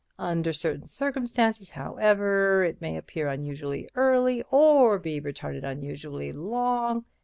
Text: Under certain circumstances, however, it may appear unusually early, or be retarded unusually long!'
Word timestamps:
Under 0.17 0.51
certain 0.51 0.87
circumstances, 0.87 1.69
however, 1.69 2.63
it 2.63 2.81
may 2.81 2.97
appear 2.97 3.27
unusually 3.27 3.87
early, 3.93 4.41
or 4.49 4.97
be 4.97 5.21
retarded 5.21 5.63
unusually 5.63 6.31
long!' 6.33 7.05